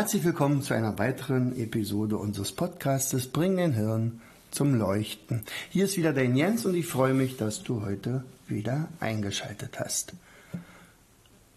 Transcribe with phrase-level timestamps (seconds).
[0.00, 5.42] Herzlich willkommen zu einer weiteren Episode unseres Podcastes Bring dein Hirn zum Leuchten.
[5.68, 10.14] Hier ist wieder dein Jens und ich freue mich, dass du heute wieder eingeschaltet hast.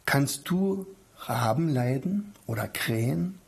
[0.06, 0.86] Kannst du
[1.20, 3.40] Raben leiden oder Krähen?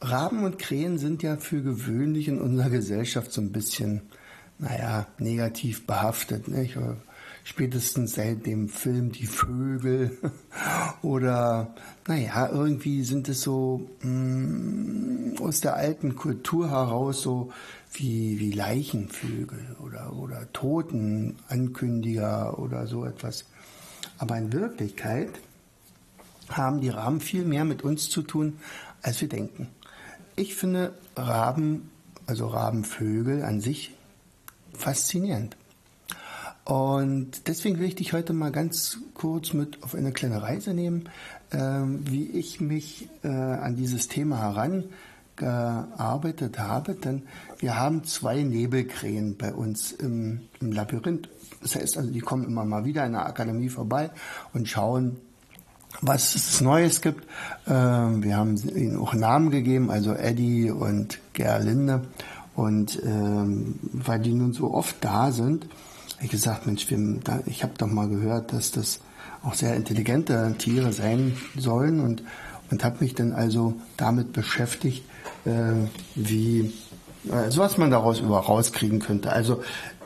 [0.00, 4.02] Raben und Krähen sind ja für gewöhnlich in unserer Gesellschaft so ein bisschen,
[4.60, 6.46] naja, negativ behaftet.
[6.46, 6.78] Nicht?
[7.44, 10.16] Spätestens seit dem Film Die Vögel
[11.02, 11.74] oder,
[12.06, 17.52] naja, irgendwie sind es so mh, mm, aus der alten Kultur heraus so
[17.92, 23.46] wie, wie Leichenvögel oder, oder Totenankündiger oder so etwas.
[24.18, 25.30] Aber in Wirklichkeit
[26.50, 28.58] haben die Raben viel mehr mit uns zu tun,
[29.02, 29.68] als wir denken.
[30.36, 31.90] Ich finde Raben,
[32.26, 33.94] also Rabenvögel an sich
[34.72, 35.56] faszinierend.
[36.70, 41.08] Und deswegen will ich dich heute mal ganz kurz mit auf eine kleine Reise nehmen,
[41.50, 44.38] äh, wie ich mich äh, an dieses Thema
[45.34, 46.94] herangearbeitet habe.
[46.94, 47.22] Denn
[47.58, 51.28] wir haben zwei Nebelkrähen bei uns im, im Labyrinth.
[51.60, 54.10] Das heißt also, die kommen immer mal wieder in der Akademie vorbei
[54.52, 55.16] und schauen,
[56.02, 57.26] was es Neues gibt.
[57.66, 62.02] Ähm, wir haben ihnen auch Namen gegeben, also Eddie und Gerlinde.
[62.54, 65.66] Und ähm, weil die nun so oft da sind,
[66.20, 66.86] ich gesagt, Mensch,
[67.46, 69.00] ich habe doch mal gehört, dass das
[69.42, 72.22] auch sehr intelligente Tiere sein sollen und,
[72.70, 75.04] und habe mich dann also damit beschäftigt,
[75.44, 75.72] äh,
[76.14, 76.72] wie,
[77.30, 79.32] äh, so was man daraus über rauskriegen könnte.
[79.32, 79.62] Also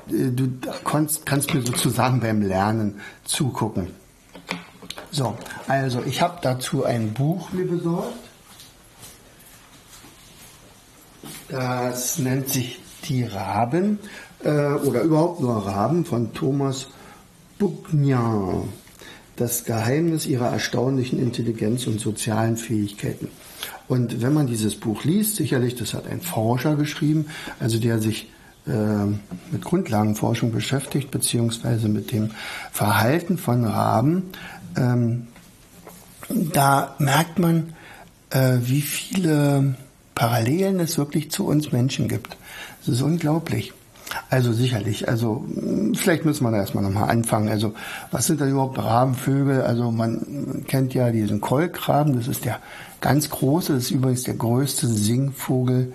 [0.09, 0.49] äh, du
[0.85, 3.91] kannst, kannst mir sozusagen beim Lernen zugucken.
[5.11, 5.37] So,
[5.67, 8.15] also ich habe dazu ein Buch mir besorgt.
[11.49, 13.99] Das nennt sich Die Raben
[14.44, 16.87] oder überhaupt nur Raben von Thomas
[17.59, 18.69] Bougnan.
[19.37, 23.28] Das Geheimnis ihrer erstaunlichen Intelligenz und sozialen Fähigkeiten.
[23.88, 27.27] Und wenn man dieses Buch liest, sicherlich, das hat ein Forscher geschrieben,
[27.60, 28.31] also der sich
[28.66, 29.06] äh,
[29.53, 32.31] mit Grundlagenforschung beschäftigt, beziehungsweise mit dem
[32.72, 34.31] Verhalten von Raben,
[34.76, 35.26] ähm,
[36.28, 37.75] da merkt man,
[38.31, 39.76] äh, wie viele
[40.15, 42.37] Parallelen es wirklich zu uns Menschen gibt.
[42.81, 43.75] Das ist unglaublich.
[44.31, 45.45] Also sicherlich, also
[45.95, 47.49] vielleicht müssen wir da erstmal nochmal anfangen.
[47.49, 47.75] Also
[48.11, 49.63] was sind da überhaupt Rabenvögel?
[49.63, 52.59] Also man kennt ja diesen Kolkraben, das ist der
[53.01, 55.93] ganz große, das ist übrigens der größte Singvogel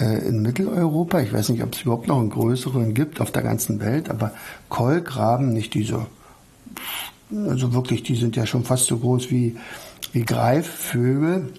[0.00, 1.20] äh, in Mitteleuropa.
[1.20, 4.32] Ich weiß nicht, ob es überhaupt noch einen größeren gibt auf der ganzen Welt, aber
[4.68, 6.06] Kolkraben, nicht diese
[7.30, 9.56] also wirklich, die sind ja schon fast so groß wie,
[10.12, 11.52] wie Greifvögel.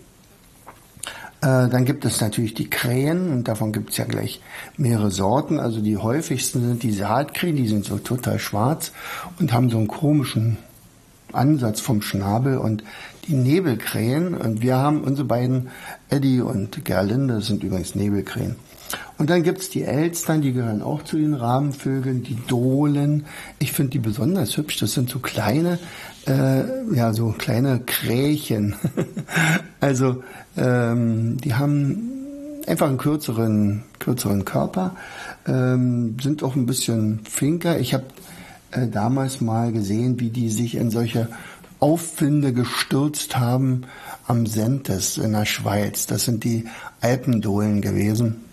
[1.41, 4.41] Äh, dann gibt es natürlich die Krähen und davon gibt es ja gleich
[4.75, 5.59] mehrere Sorten.
[5.59, 8.91] Also die häufigsten sind die Saatkrähen, die sind so total schwarz
[9.39, 10.57] und haben so einen komischen
[11.33, 12.83] Ansatz vom Schnabel und
[13.27, 15.69] die Nebelkrähen und wir haben unsere beiden
[16.09, 18.55] Eddie und Gerlinde, sind übrigens Nebelkrähen.
[19.17, 23.25] Und dann gibt's die Elstern, die gehören auch zu den Rahmenvögeln, die Dohlen.
[23.59, 24.77] Ich finde die besonders hübsch.
[24.79, 25.79] Das sind so kleine,
[26.27, 26.63] äh,
[26.95, 28.75] ja, so kleine Krähen.
[29.81, 30.23] also
[30.55, 32.17] ähm, die haben
[32.67, 34.95] einfach einen kürzeren, kürzeren Körper,
[35.47, 37.79] ähm, sind auch ein bisschen finker.
[37.79, 38.05] Ich habe
[38.71, 41.29] äh, damals mal gesehen, wie die sich in solche
[41.79, 43.83] Aufwinde gestürzt haben
[44.27, 46.07] am Sentes in der Schweiz.
[46.07, 46.65] Das sind die
[47.01, 48.43] Alpendohlen gewesen.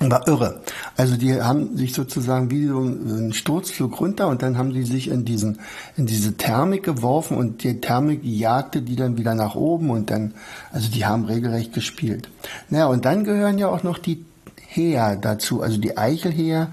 [0.00, 0.60] War irre.
[0.96, 5.08] Also die haben sich sozusagen wie so einen Sturzflug runter und dann haben die sich
[5.08, 5.58] in diesen,
[5.96, 10.34] in diese Thermik geworfen und die Thermik jagte die dann wieder nach oben und dann,
[10.70, 12.28] also die haben regelrecht gespielt.
[12.70, 14.24] Naja, und dann gehören ja auch noch die
[14.68, 16.68] Heer dazu, also die Eichelheer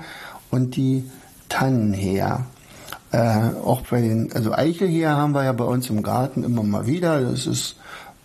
[0.51, 1.09] und die
[1.50, 2.45] Tannenheer.
[3.15, 6.85] Äh, auch bei den, also Eichelheer haben wir ja bei uns im Garten immer mal
[6.85, 7.21] wieder.
[7.21, 7.77] Das ist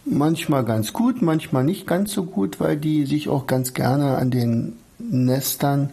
[0.04, 4.32] manchmal ganz gut, manchmal nicht ganz so gut, weil die sich auch ganz gerne an
[4.32, 5.90] den Nestern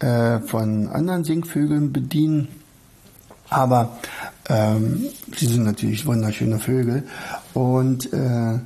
[0.00, 2.48] äh, von anderen Singvögeln bedienen.
[3.48, 3.96] Aber
[4.50, 7.04] ähm, sie sind natürlich wunderschöne Vögel.
[7.54, 8.58] Und äh,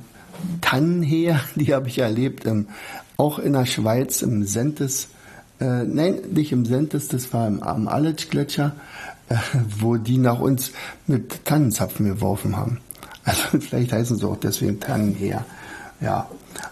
[0.59, 2.67] Tannenheer, die habe ich erlebt, ähm,
[3.15, 5.07] auch in der Schweiz im Sentes,
[5.61, 8.73] äh, nein, nicht im Sentes, das war im, am Aletsch-Gletscher,
[9.79, 10.71] wo die nach uns
[11.07, 12.79] mit Tannenzapfen geworfen haben.
[13.25, 15.45] Also vielleicht heißen sie auch deswegen Tannenheer.
[16.01, 16.27] Ja,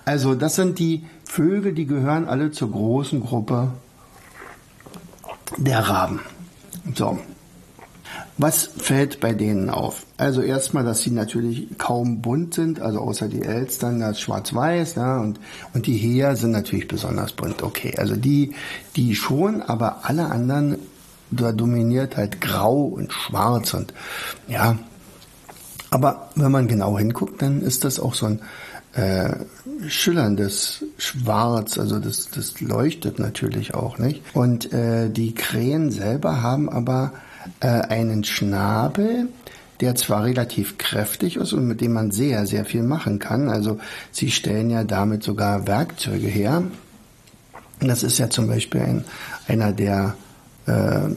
[0.06, 3.74] also das sind die Vögel, die gehören alle zur großen Gruppe
[5.58, 6.22] der Raben.
[6.96, 7.20] So.
[8.40, 10.06] Was fällt bei denen auf?
[10.18, 15.20] Also erstmal, dass sie natürlich kaum bunt sind, also außer die Elstern, das schwarz-weiß, ja,
[15.20, 15.40] und,
[15.74, 17.64] und die Heer sind natürlich besonders bunt.
[17.64, 18.54] Okay, also die,
[18.96, 20.78] die schon, aber alle anderen,
[21.32, 23.94] da dominiert halt grau und schwarz und,
[24.48, 24.78] ja.
[25.90, 28.42] Aber wenn man genau hinguckt, dann ist das auch so ein,
[28.98, 29.36] äh,
[29.88, 34.24] schillerndes Schwarz, also das, das leuchtet natürlich auch, nicht?
[34.34, 37.14] Und äh, die Krähen selber haben aber
[37.60, 39.30] äh, einen Schnabel,
[39.82, 43.50] der zwar relativ kräftig ist und mit dem man sehr, sehr viel machen kann.
[43.50, 43.80] Also
[44.12, 46.64] sie stellen ja damit sogar Werkzeuge her.
[47.80, 49.06] Das ist ja zum Beispiel ein,
[49.48, 50.16] einer der
[50.68, 51.16] äh,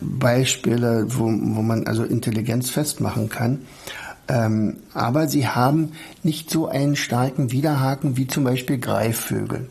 [0.00, 3.60] Beispiele, wo, wo man also Intelligenz festmachen kann.
[4.26, 5.92] Ähm, aber sie haben
[6.22, 9.68] nicht so einen starken Widerhaken wie zum Beispiel Greifvögel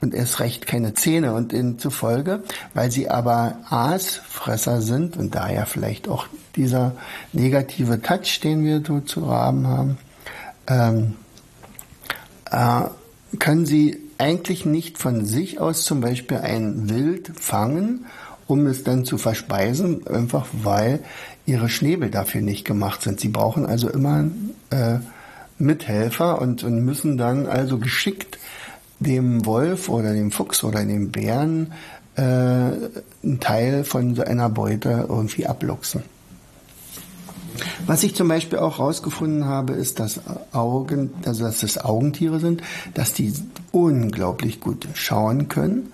[0.00, 6.08] und erst recht keine Zähne und zufolge, weil sie aber Aasfresser sind und daher vielleicht
[6.08, 6.92] auch dieser
[7.32, 9.98] negative Touch, den wir so zu haben haben,
[10.68, 11.14] ähm,
[12.50, 12.82] äh,
[13.38, 18.06] können sie eigentlich nicht von sich aus zum Beispiel ein Wild fangen,
[18.46, 21.00] um es dann zu verspeisen, einfach weil
[21.46, 23.20] ihre Schnäbel dafür nicht gemacht sind.
[23.20, 24.24] Sie brauchen also immer
[24.70, 24.98] äh,
[25.58, 28.38] Mithelfer und, und müssen dann also geschickt
[28.98, 31.72] dem Wolf oder dem Fuchs oder dem Bären
[32.16, 36.02] äh, einen Teil von so einer Beute irgendwie abluchsen.
[37.86, 40.20] Was ich zum Beispiel auch herausgefunden habe, ist, dass
[40.52, 42.62] Augen, also dass es Augentiere sind,
[42.94, 43.32] dass die
[43.72, 45.92] unglaublich gut schauen können.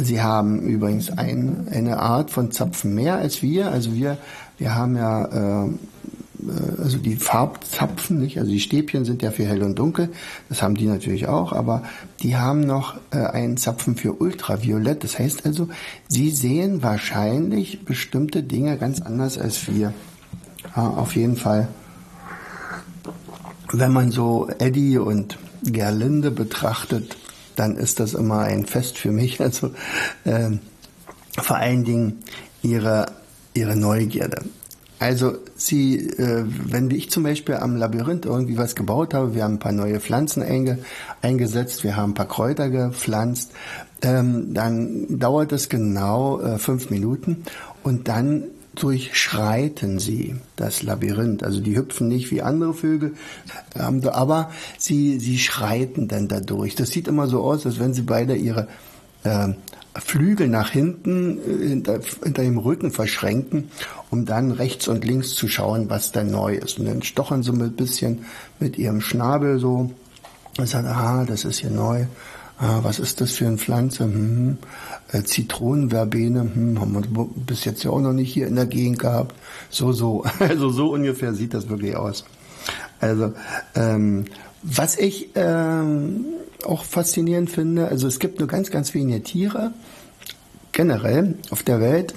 [0.00, 3.70] Sie haben übrigens ein, eine Art von Zapfen mehr als wir.
[3.70, 4.18] Also wir
[4.58, 5.24] wir haben ja
[5.66, 5.70] äh,
[6.82, 8.38] also die Farbzapfen, nicht?
[8.38, 10.10] Also die Stäbchen sind ja für hell und dunkel.
[10.48, 11.82] Das haben die natürlich auch, aber
[12.22, 15.02] die haben noch äh, einen Zapfen für ultraviolett.
[15.02, 15.68] Das heißt also,
[16.08, 19.92] sie sehen wahrscheinlich bestimmte Dinge ganz anders als wir.
[20.76, 21.68] Ja, auf jeden Fall.
[23.72, 27.16] Wenn man so Eddie und Gerlinde betrachtet,
[27.58, 29.38] dann ist das immer ein Fest für mich.
[29.48, 29.70] Also
[30.24, 30.50] äh,
[31.40, 32.24] vor allen Dingen
[32.62, 33.06] ihre
[33.54, 34.42] ihre Neugierde.
[35.00, 39.54] Also sie, äh, wenn ich zum Beispiel am Labyrinth irgendwie was gebaut habe, wir haben
[39.54, 40.78] ein paar neue Pflanzen einge,
[41.22, 43.52] eingesetzt, wir haben ein paar Kräuter gepflanzt,
[44.02, 47.44] ähm, dann dauert es genau äh, fünf Minuten
[47.84, 48.44] und dann
[48.78, 51.42] durchschreiten sie das Labyrinth.
[51.42, 53.14] Also die hüpfen nicht wie andere Vögel,
[53.74, 56.74] aber sie, sie schreiten dann dadurch.
[56.74, 58.68] Das sieht immer so aus, als wenn sie beide ihre
[59.24, 59.48] äh,
[59.96, 63.70] Flügel nach hinten äh, hinter, hinter dem Rücken verschränken,
[64.10, 66.78] um dann rechts und links zu schauen, was da neu ist.
[66.78, 68.24] Und dann stochern sie ein bisschen
[68.60, 69.90] mit ihrem Schnabel so
[70.56, 72.06] und sagen, ah, das ist hier neu.
[72.60, 74.04] Ah, was ist das für eine Pflanze?
[74.04, 74.58] Hm,
[75.12, 78.98] äh, Zitronenverbene, hm, haben wir bis jetzt ja auch noch nicht hier in der Gegend
[78.98, 79.34] gehabt.
[79.70, 80.24] So, so.
[80.40, 82.24] Also so ungefähr sieht das wirklich aus.
[83.00, 83.32] Also,
[83.76, 84.24] ähm,
[84.62, 86.24] was ich ähm,
[86.64, 89.72] auch faszinierend finde, also es gibt nur ganz, ganz wenige Tiere
[90.72, 92.14] generell auf der Welt,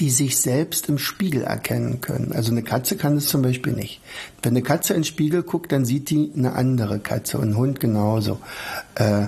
[0.00, 2.32] die sich selbst im Spiegel erkennen können.
[2.32, 4.00] Also eine Katze kann das zum Beispiel nicht.
[4.42, 7.56] Wenn eine Katze in den Spiegel guckt, dann sieht die eine andere Katze und ein
[7.56, 8.38] Hund genauso.
[8.94, 9.26] Äh,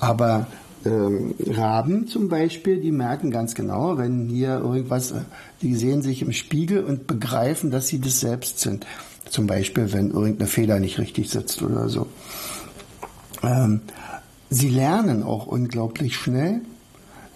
[0.00, 0.46] aber
[0.84, 5.14] ähm, Raben zum Beispiel, die merken ganz genau, wenn hier irgendwas,
[5.62, 8.86] die sehen sich im Spiegel und begreifen, dass sie das selbst sind.
[9.28, 12.06] Zum Beispiel, wenn irgendeine Feder nicht richtig sitzt oder so.
[13.42, 13.80] Ähm,
[14.50, 16.60] sie lernen auch unglaublich schnell.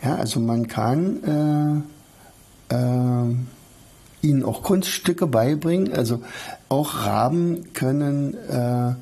[0.03, 2.02] Ja, also man kann äh,
[2.73, 5.93] äh, ihnen auch Kunststücke beibringen.
[5.93, 6.23] Also
[6.69, 8.95] auch Raben können äh,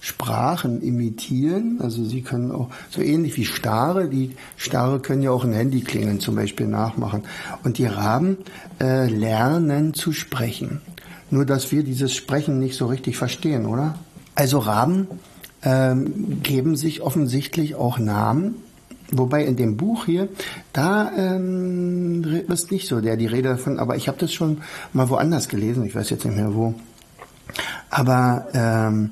[0.00, 1.78] Sprachen imitieren.
[1.80, 4.08] Also sie können auch so ähnlich wie Stare.
[4.08, 7.22] Die Stare können ja auch ein Handyklingeln zum Beispiel nachmachen.
[7.62, 8.38] Und die Raben
[8.80, 10.80] äh, lernen zu sprechen.
[11.30, 13.94] Nur dass wir dieses Sprechen nicht so richtig verstehen, oder?
[14.34, 15.06] Also Raben
[15.62, 18.56] ähm, geben sich offensichtlich auch Namen.
[19.12, 20.28] Wobei in dem Buch hier,
[20.72, 24.62] da ähm, ist nicht so der die Rede davon, aber ich habe das schon
[24.94, 26.74] mal woanders gelesen, ich weiß jetzt nicht mehr wo.
[27.90, 29.10] Aber ähm,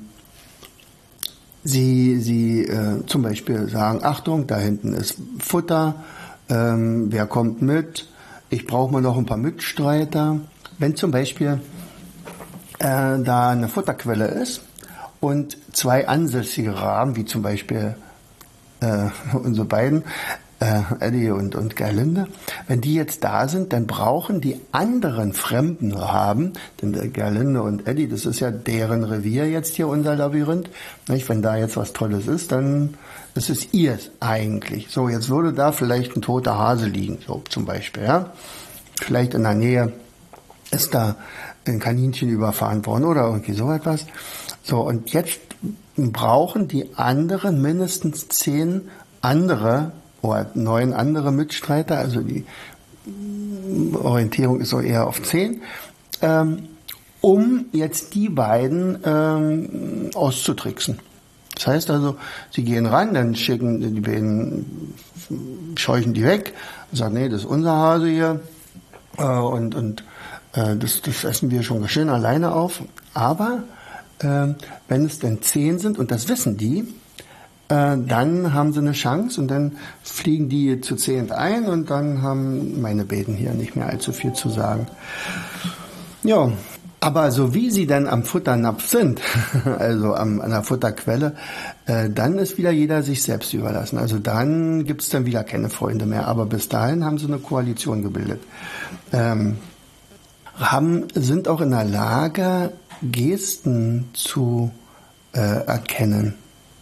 [1.63, 6.03] sie, sie äh, zum Beispiel sagen, Achtung, da hinten ist Futter,
[6.49, 8.07] ähm, wer kommt mit,
[8.49, 10.39] ich brauche mal noch ein paar Mitstreiter.
[10.79, 11.61] Wenn zum Beispiel
[12.79, 14.61] äh, da eine Futterquelle ist
[15.19, 17.95] und zwei ansässige Raben, wie zum Beispiel
[18.81, 20.03] äh, unsere beiden,
[20.61, 22.27] äh, Eddie und, und Gerlinde,
[22.67, 28.07] wenn die jetzt da sind, dann brauchen die anderen fremden Raben, denn Gerlinde und Eddie,
[28.07, 30.69] das ist ja deren Revier jetzt hier, unser Labyrinth.
[31.07, 31.27] Nicht?
[31.29, 32.93] Wenn da jetzt was Tolles ist, dann
[33.33, 34.89] ist es ihrs eigentlich.
[34.89, 38.31] So, jetzt würde da vielleicht ein toter Hase liegen, so zum Beispiel, ja.
[39.01, 39.93] Vielleicht in der Nähe
[40.69, 41.15] ist da
[41.65, 44.05] ein Kaninchen überfahren worden oder irgendwie so etwas.
[44.61, 45.39] So, und jetzt
[45.97, 48.89] brauchen die anderen mindestens zehn
[49.21, 52.45] andere oder neun andere Mitstreiter, also die
[53.95, 55.61] Orientierung ist so eher auf zehn,
[56.21, 56.69] ähm,
[57.21, 60.99] um jetzt die beiden ähm, auszutricksen.
[61.55, 62.15] Das heißt also,
[62.51, 64.93] sie gehen ran, dann schicken die beiden,
[65.75, 66.53] scheuchen die weg
[66.91, 68.39] sagen, nee, das ist unser Hase hier
[69.17, 70.03] äh, und, und
[70.53, 72.81] äh, das, das essen wir schon schön alleine auf.
[73.13, 73.63] Aber
[74.23, 76.87] wenn es denn zehn sind, und das wissen die,
[77.71, 82.21] äh, dann haben sie eine Chance und dann fliegen die zu zehnt ein und dann
[82.21, 84.87] haben meine Beten hier nicht mehr allzu viel zu sagen.
[86.23, 86.51] Ja,
[86.99, 89.21] aber so wie sie dann am Futternapf sind,
[89.79, 91.35] also am, an der Futterquelle,
[91.85, 93.97] äh, dann ist wieder jeder sich selbst überlassen.
[93.97, 96.27] Also dann gibt's dann wieder keine Freunde mehr.
[96.27, 98.41] Aber bis dahin haben sie eine Koalition gebildet.
[99.11, 99.57] Ähm,
[100.59, 104.71] haben, sind auch in der Lage, Gesten zu
[105.33, 106.35] äh, erkennen.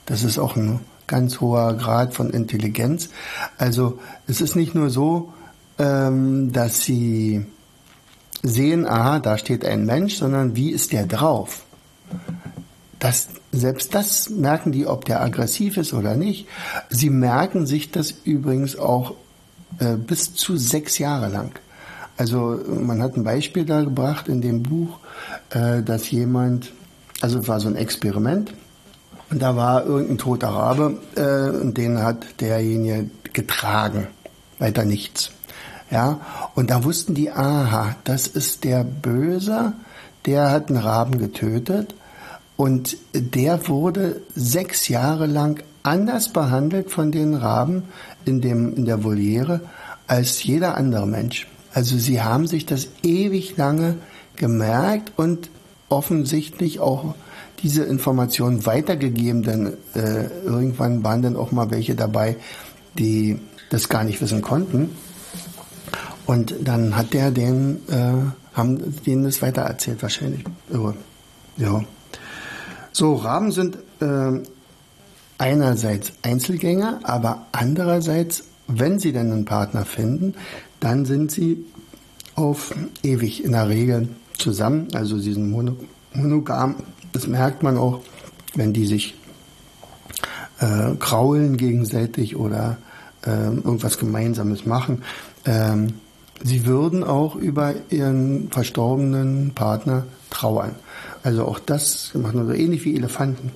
[0.06, 3.10] Das ist auch ein ganz hoher Grad von Intelligenz.
[3.58, 5.34] Also es ist nicht nur so,
[5.78, 7.46] ähm, dass sie
[8.44, 11.64] sehen, aha, da steht ein Mensch, sondern wie ist der drauf?
[13.00, 16.48] Das, selbst das merken die, ob der aggressiv ist oder nicht.
[16.90, 19.16] Sie merken sich das übrigens auch
[19.80, 21.60] äh, bis zu sechs Jahre lang.
[22.20, 25.00] Also man hat ein Beispiel da gebracht in dem Buch,
[25.52, 26.74] äh, dass jemand,
[27.22, 28.54] also es war so ein Experiment,
[29.30, 34.08] und da war irgendein toter Rabe äh, und den hat derjenige getragen.
[34.58, 35.32] Weiter nichts.
[35.92, 36.20] Ja,
[36.56, 39.72] und da wussten die, aha, das ist der Böse,
[40.26, 41.96] der hat einen Raben getötet
[42.58, 47.84] und der wurde sechs Jahre lang anders behandelt von den Raben
[48.26, 49.62] in, dem, in der Voliere
[50.06, 51.48] als jeder andere Mensch.
[51.74, 53.96] Also sie haben sich das ewig lange
[54.36, 55.50] gemerkt und
[55.90, 57.16] offensichtlich auch
[57.62, 62.38] diese Informationen weitergegeben, denn äh, irgendwann waren dann auch mal welche dabei,
[62.98, 64.96] die das gar nicht wissen konnten.
[66.26, 68.14] Und dann hat der den, äh,
[68.54, 70.44] haben denen das weitererzählt wahrscheinlich.
[71.58, 71.82] Ja.
[72.92, 74.40] So, Raben sind äh,
[75.38, 80.36] einerseits Einzelgänger, aber andererseits, wenn sie dann einen Partner finden,
[80.80, 81.66] dann sind sie
[82.36, 84.88] auf ewig in der Regel zusammen.
[84.94, 85.50] Also sie sind
[86.14, 86.76] monogam
[87.12, 88.02] das merkt man auch,
[88.56, 89.16] wenn die sich
[90.60, 92.78] äh, kraulen gegenseitig oder
[93.26, 95.04] äh, irgendwas Gemeinsames machen.
[95.46, 95.94] Ähm,
[96.44, 100.76] sie würden auch über ihren verstorbenen Partner trauern.
[101.24, 103.52] Also auch das macht man so ähnlich wie Elefanten.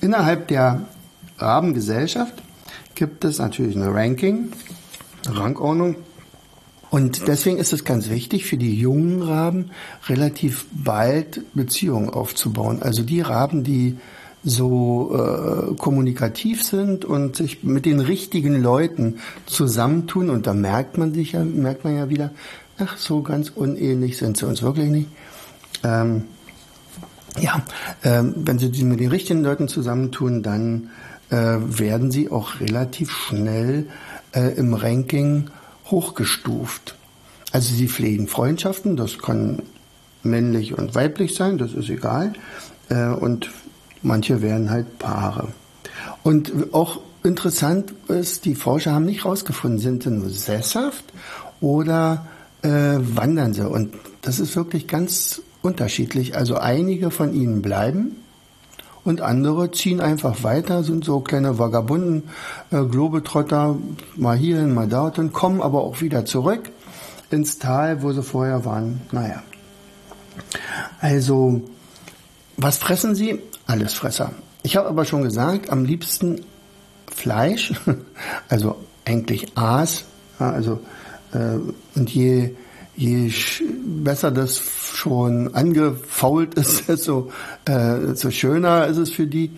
[0.00, 0.82] Innerhalb der
[1.38, 2.34] Rabengesellschaft
[2.94, 4.52] gibt es natürlich eine Ranking,
[5.34, 5.96] Rangordnung
[6.90, 9.70] und deswegen ist es ganz wichtig für die jungen Raben
[10.08, 12.82] relativ bald Beziehungen aufzubauen.
[12.82, 13.96] Also die Raben, die
[14.44, 21.12] so äh, kommunikativ sind und sich mit den richtigen Leuten zusammentun und da merkt man
[21.12, 22.30] sich ja, merkt man ja wieder,
[22.78, 25.08] ach so ganz unähnlich sind sie uns wirklich nicht.
[25.82, 26.24] Ähm,
[27.40, 27.62] ja,
[28.04, 30.90] ähm, wenn sie mit den richtigen Leuten zusammentun, dann
[31.30, 33.86] äh, werden sie auch relativ schnell
[34.36, 35.50] äh, im Ranking
[35.86, 36.94] hochgestuft.
[37.52, 39.62] Also sie pflegen Freundschaften, das kann
[40.22, 42.34] männlich und weiblich sein, das ist egal.
[42.88, 43.50] Äh, und
[44.02, 45.48] manche werden halt Paare.
[46.22, 51.04] Und auch interessant ist, die Forscher haben nicht herausgefunden, sind sie nur sesshaft
[51.60, 52.26] oder
[52.62, 53.68] äh, wandern sie.
[53.68, 56.36] Und das ist wirklich ganz unterschiedlich.
[56.36, 58.16] Also einige von ihnen bleiben
[59.06, 62.24] und andere ziehen einfach weiter, sind so kleine Vagabunden,
[62.72, 63.76] äh, Globetrotter,
[64.16, 66.70] mal hierhin, mal dorthin, kommen aber auch wieder zurück
[67.30, 69.00] ins Tal, wo sie vorher waren.
[69.12, 69.42] Naja.
[71.00, 71.62] Also,
[72.56, 73.40] was fressen sie?
[73.66, 74.32] Alles Fresser.
[74.62, 76.44] Ich habe aber schon gesagt, am liebsten
[77.06, 77.72] Fleisch,
[78.48, 80.04] also eigentlich Aas,
[80.38, 80.80] also
[81.32, 81.58] äh,
[81.94, 82.56] und je
[82.96, 83.30] je
[83.84, 84.60] besser das
[84.94, 87.30] schon angefault ist, desto,
[87.66, 89.50] äh, desto schöner ist es für die.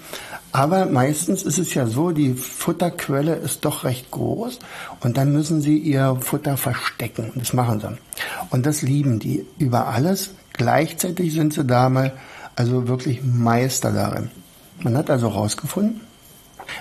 [0.50, 4.58] Aber meistens ist es ja so, die Futterquelle ist doch recht groß
[5.00, 7.32] und dann müssen sie ihr Futter verstecken.
[7.34, 7.98] Das machen sie.
[8.50, 10.30] Und das lieben die über alles.
[10.54, 12.12] Gleichzeitig sind sie da mal
[12.56, 14.30] also wirklich Meister darin.
[14.80, 16.00] Man hat also herausgefunden,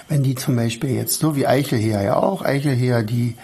[0.08, 3.36] Wenn die zum Beispiel jetzt, so wie Eichelheer ja auch, Eichelheer, die,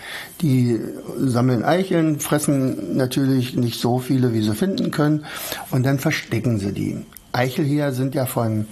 [0.41, 0.79] die
[1.17, 5.25] sammeln Eicheln, fressen natürlich nicht so viele, wie sie finden können,
[5.71, 7.05] und dann verstecken sie die.
[7.31, 8.67] Eichelheer sind ja von,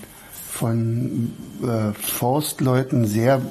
[0.49, 1.31] von
[1.63, 3.41] äh, Forstleuten sehr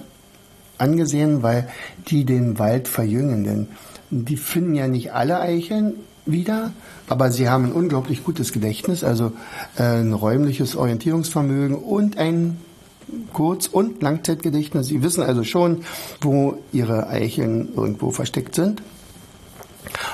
[0.79, 1.69] angesehen, weil
[2.09, 3.45] die den Wald verjüngen.
[3.45, 3.69] Denn
[4.11, 5.95] die finden ja nicht alle Eicheln
[6.27, 6.73] wieder,
[7.09, 9.33] aber sie haben ein unglaublich gutes Gedächtnis, also
[9.77, 12.59] äh, ein räumliches Orientierungsvermögen und ein
[13.33, 14.87] Kurz- und Langzeitgedächtnis.
[14.87, 15.85] Sie wissen also schon,
[16.21, 18.83] wo ihre Eicheln irgendwo versteckt sind.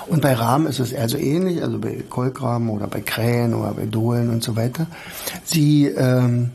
[0.06, 3.86] Und bei Rahmen ist es also ähnlich, also bei Kolkraben oder bei Krähen oder bei
[3.86, 4.86] Dohlen und so weiter.
[5.44, 6.50] Sie ähm,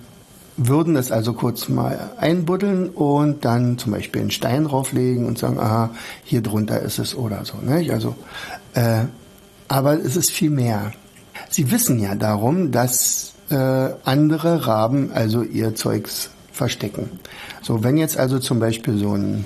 [0.57, 5.59] würden es also kurz mal einbuddeln und dann zum Beispiel einen Stein drauflegen und sagen,
[5.59, 5.91] aha,
[6.23, 7.57] hier drunter ist es oder so.
[7.57, 7.91] Nicht?
[7.91, 8.15] Also,
[8.73, 9.03] äh,
[9.67, 10.93] aber es ist viel mehr.
[11.49, 17.09] Sie wissen ja darum, dass äh, andere Raben also ihr Zeugs verstecken.
[17.61, 19.45] So, wenn jetzt also zum Beispiel so, ein,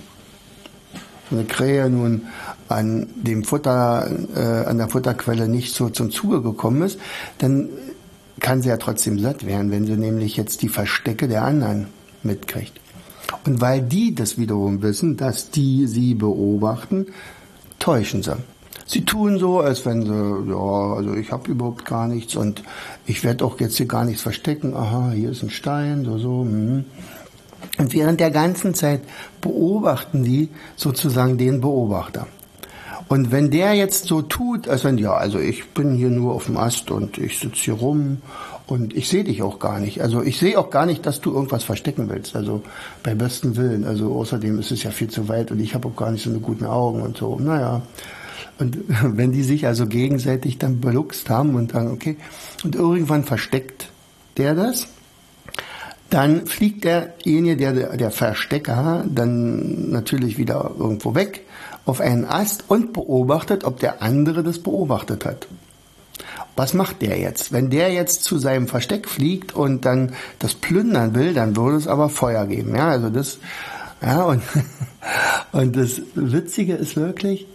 [1.29, 2.27] so eine Krähe nun
[2.67, 7.00] an dem Futter, äh, an der Futterquelle nicht so zum Zuge gekommen ist,
[7.38, 7.69] dann
[8.39, 11.88] kann sie ja trotzdem satt werden, wenn sie nämlich jetzt die Verstecke der anderen
[12.24, 12.79] mitkriegt.
[13.45, 17.07] Und weil die das wiederum wissen, dass die sie beobachten,
[17.79, 18.38] täuschen sie.
[18.88, 22.62] Sie tun so, als wenn sie, ja, also ich habe überhaupt gar nichts und
[23.08, 24.75] ich werde auch jetzt hier gar nichts verstecken.
[24.75, 26.42] Aha, hier ist ein Stein, so, so.
[26.42, 26.86] Hm.
[27.80, 29.01] Und während der ganzen Zeit
[29.42, 32.27] beobachten die sozusagen den Beobachter.
[33.08, 36.46] Und wenn der jetzt so tut, als wenn, ja, also ich bin hier nur auf
[36.46, 38.22] dem Ast und ich sitze hier rum
[38.68, 40.01] und ich sehe dich auch gar nicht.
[40.01, 42.36] Also ich sehe auch gar nicht, dass du irgendwas verstecken willst.
[42.36, 42.62] Also
[43.04, 43.84] bei bestem Willen.
[43.84, 46.30] Also außerdem ist es ja viel zu weit und ich habe auch gar nicht so
[46.30, 47.38] eine guten Augen und so.
[47.39, 47.82] Naja.
[48.60, 52.18] Und wenn die sich also gegenseitig dann beluchst haben und sagen, okay,
[52.63, 53.89] und irgendwann versteckt
[54.38, 54.88] der das,
[56.10, 61.42] dann fliegt derjenige, der, der Verstecker, dann natürlich wieder irgendwo weg
[61.86, 65.48] auf einen Ast und beobachtet, ob der andere das beobachtet hat.
[66.56, 67.51] Was macht der jetzt?
[67.51, 71.88] Wenn der jetzt zu seinem Versteck fliegt und dann das plündern will, dann würde es
[71.88, 72.75] aber Feuer geben.
[72.75, 73.40] Ja, also das,
[74.01, 74.42] ja, und,
[75.51, 77.46] und das Witzige ist wirklich,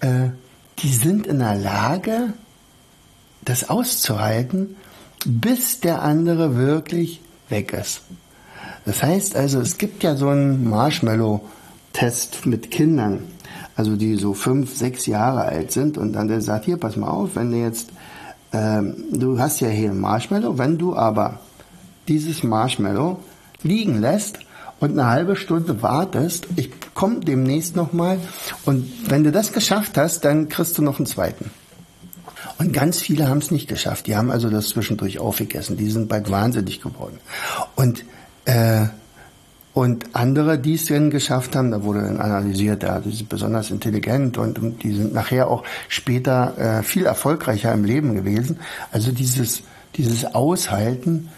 [0.00, 0.30] äh,
[0.80, 2.32] die sind in der Lage,
[3.44, 4.76] das auszuhalten,
[5.24, 8.02] bis der andere wirklich weg ist.
[8.84, 13.22] Das heißt also, es gibt ja so einen Marshmallow-Test mit Kindern
[13.78, 17.06] also die so fünf, sechs Jahre alt sind und dann der sagt, hier, pass mal
[17.06, 17.90] auf, wenn du jetzt,
[18.52, 21.38] ähm, du hast ja hier ein Marshmallow, wenn du aber
[22.08, 23.20] dieses Marshmallow
[23.62, 24.40] liegen lässt
[24.80, 28.18] und eine halbe Stunde wartest, ich komme demnächst nochmal
[28.64, 31.50] und wenn du das geschafft hast, dann kriegst du noch einen zweiten.
[32.58, 34.06] Und ganz viele haben es nicht geschafft.
[34.08, 35.76] Die haben also das zwischendurch aufgegessen.
[35.76, 37.18] Die sind bald wahnsinnig geworden.
[37.76, 38.04] Und
[38.46, 38.86] äh,
[39.74, 43.70] und andere, die es dann geschafft haben, da wurde dann analysiert, ja, die sind besonders
[43.70, 48.58] intelligent und, die sind nachher auch später äh, viel erfolgreicher im Leben gewesen.
[48.90, 49.62] Also dieses,
[49.94, 51.28] dieses Aushalten,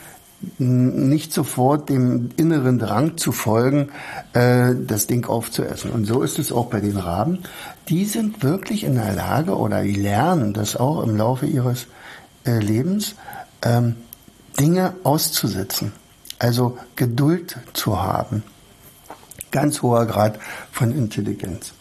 [0.59, 3.91] nicht sofort dem inneren Drang zu folgen,
[4.33, 5.91] äh, das Ding aufzuessen.
[5.91, 7.41] Und so ist es auch bei den Raben.
[7.89, 11.87] Die sind wirklich in der Lage oder die lernen das auch im Laufe ihres
[12.47, 13.17] äh, Lebens,
[13.63, 13.97] ähm,
[14.59, 15.93] Dinge auszusitzen.
[16.39, 18.43] Also Geduld zu haben.
[19.51, 20.39] Ganz hoher Grad
[20.73, 21.75] von Intelligenz.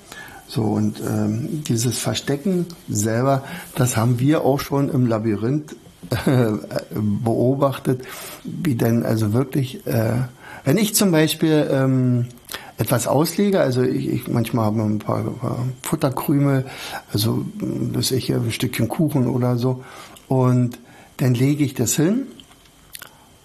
[0.47, 3.43] So, und ähm, dieses Verstecken selber,
[3.75, 5.75] das haben wir auch schon im Labyrinth
[6.91, 8.01] beobachtet,
[8.43, 10.23] wie denn also wirklich, äh,
[10.63, 12.25] wenn ich zum Beispiel ähm,
[12.77, 16.65] etwas auslege, also ich, ich manchmal habe ein paar, paar Futterkrümel,
[17.11, 17.45] also
[17.93, 19.83] das ich ein Stückchen Kuchen oder so,
[20.27, 20.79] und
[21.17, 22.27] dann lege ich das hin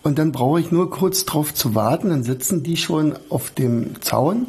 [0.04, 4.00] und dann brauche ich nur kurz drauf zu warten, dann sitzen die schon auf dem
[4.02, 4.46] Zaun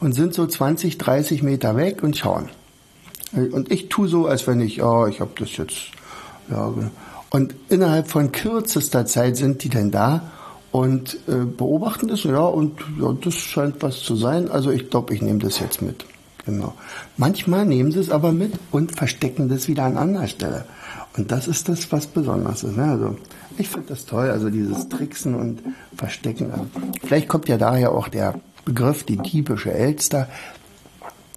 [0.00, 2.50] und sind so 20, 30 Meter weg und schauen.
[3.32, 5.76] Und ich tue so, als wenn ich, oh, ich habe das jetzt,
[6.50, 6.72] ja.
[7.36, 10.22] Und innerhalb von kürzester Zeit sind die dann da
[10.72, 14.50] und äh, beobachten das, ja, und ja, das scheint was zu sein.
[14.50, 16.06] Also ich glaube, ich nehme das jetzt mit.
[16.46, 16.72] Genau.
[17.18, 20.64] Manchmal nehmen sie es aber mit und verstecken das wieder an anderer Stelle.
[21.18, 22.74] Und das ist das, was besonders ist.
[22.74, 22.84] Ne?
[22.84, 23.16] Also
[23.58, 25.60] ich finde das toll, also dieses Tricksen und
[25.94, 26.50] Verstecken.
[27.04, 30.26] Vielleicht kommt ja daher auch der Begriff die diebische Elster.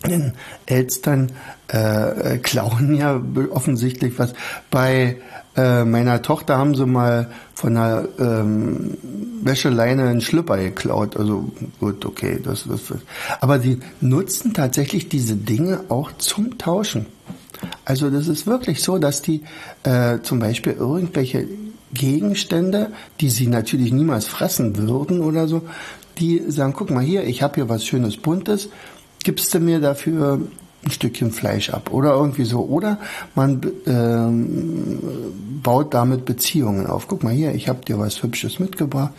[0.07, 0.33] Denn
[0.65, 1.31] Elstern
[1.67, 4.33] äh, klauen ja offensichtlich was.
[4.71, 5.17] Bei
[5.57, 8.97] äh, meiner Tochter haben sie mal von einer ähm,
[9.41, 11.17] Wäscheleine einen Schlüpper geklaut.
[11.17, 12.99] Also gut, okay, das, das, das.
[13.41, 17.07] Aber sie nutzen tatsächlich diese Dinge auch zum Tauschen.
[17.83, 19.43] Also das ist wirklich so, dass die
[19.83, 21.47] äh, zum Beispiel irgendwelche
[21.93, 25.63] Gegenstände, die sie natürlich niemals fressen würden oder so,
[26.19, 28.69] die sagen, guck mal hier, ich habe hier was Schönes Buntes,
[29.23, 30.39] gibst du mir dafür
[30.83, 32.61] ein Stückchen Fleisch ab oder irgendwie so.
[32.61, 32.99] Oder
[33.35, 34.99] man ähm,
[35.61, 37.07] baut damit Beziehungen auf.
[37.07, 39.11] Guck mal hier, ich habe dir was Hübsches mitgebracht,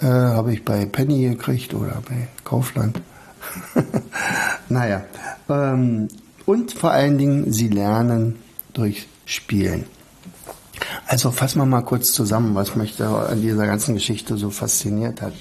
[0.00, 3.00] äh, habe ich bei Penny gekriegt oder bei Kaufland.
[4.68, 5.04] naja,
[5.48, 6.08] ähm,
[6.44, 8.36] und vor allen Dingen, sie lernen
[8.72, 9.84] durch Spielen.
[11.08, 15.22] Also fassen wir mal kurz zusammen, was mich da an dieser ganzen Geschichte so fasziniert
[15.22, 15.34] hat.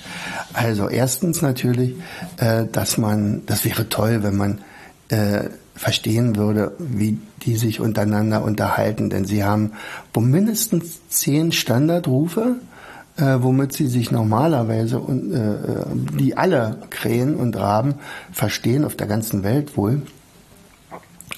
[0.54, 1.96] Also erstens natürlich,
[2.38, 4.62] äh, dass man, das wäre toll, wenn man
[5.10, 9.74] äh, verstehen würde, wie die sich untereinander unterhalten, denn sie haben
[10.18, 12.58] mindestens zehn Standardrufe,
[13.18, 15.56] äh, womit sie sich normalerweise und äh,
[16.18, 17.96] die alle Krähen und Raben
[18.32, 20.02] verstehen auf der ganzen Welt wohl.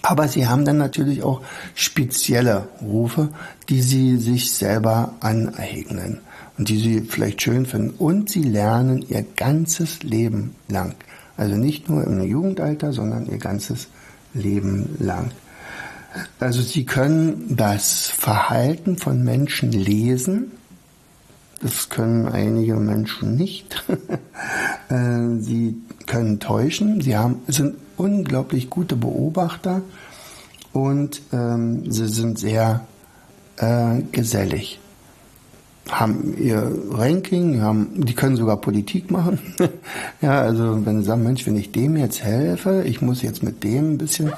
[0.07, 1.41] Aber sie haben dann natürlich auch
[1.75, 3.27] spezielle Rufe,
[3.67, 6.21] die sie sich selber aneignen
[6.57, 7.89] und die sie vielleicht schön finden.
[7.89, 10.95] Und sie lernen ihr ganzes Leben lang.
[11.35, 13.89] Also nicht nur im Jugendalter, sondern ihr ganzes
[14.33, 15.31] Leben lang.
[16.39, 20.53] Also sie können das Verhalten von Menschen lesen.
[21.61, 23.85] Das können einige Menschen nicht.
[24.89, 27.01] Äh, sie können täuschen.
[27.01, 29.81] Sie haben, sind unglaublich gute Beobachter
[30.73, 32.85] und ähm, sie sind sehr
[33.57, 34.79] äh, gesellig.
[35.89, 39.39] Haben ihr Ranking, haben, die können sogar Politik machen.
[40.21, 43.63] ja, also wenn sie sagen, Mensch, wenn ich dem jetzt helfe, ich muss jetzt mit
[43.63, 44.33] dem ein bisschen